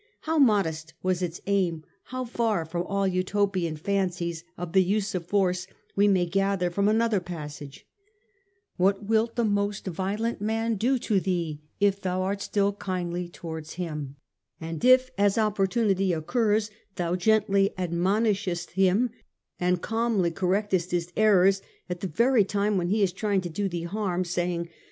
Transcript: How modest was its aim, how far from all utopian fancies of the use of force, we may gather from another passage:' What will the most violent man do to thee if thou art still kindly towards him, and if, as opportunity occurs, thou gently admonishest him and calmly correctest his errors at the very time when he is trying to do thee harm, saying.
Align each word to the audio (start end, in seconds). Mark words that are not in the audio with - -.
How 0.21 0.39
modest 0.39 0.95
was 1.03 1.21
its 1.21 1.41
aim, 1.45 1.83
how 2.05 2.25
far 2.25 2.65
from 2.65 2.81
all 2.87 3.05
utopian 3.07 3.75
fancies 3.77 4.43
of 4.57 4.73
the 4.73 4.81
use 4.83 5.13
of 5.13 5.27
force, 5.27 5.67
we 5.95 6.07
may 6.07 6.25
gather 6.25 6.71
from 6.71 6.87
another 6.87 7.19
passage:' 7.19 7.85
What 8.83 9.03
will 9.05 9.29
the 9.35 9.45
most 9.45 9.85
violent 9.85 10.41
man 10.41 10.73
do 10.73 10.97
to 10.97 11.19
thee 11.19 11.61
if 11.79 12.01
thou 12.01 12.23
art 12.23 12.41
still 12.41 12.73
kindly 12.73 13.29
towards 13.29 13.73
him, 13.73 14.15
and 14.59 14.83
if, 14.83 15.11
as 15.19 15.37
opportunity 15.37 16.13
occurs, 16.13 16.71
thou 16.95 17.15
gently 17.15 17.69
admonishest 17.77 18.71
him 18.71 19.11
and 19.59 19.83
calmly 19.83 20.31
correctest 20.31 20.89
his 20.89 21.13
errors 21.15 21.61
at 21.87 21.99
the 21.99 22.07
very 22.07 22.43
time 22.43 22.75
when 22.75 22.87
he 22.89 23.03
is 23.03 23.13
trying 23.13 23.41
to 23.41 23.49
do 23.49 23.69
thee 23.69 23.83
harm, 23.83 24.25
saying. 24.25 24.67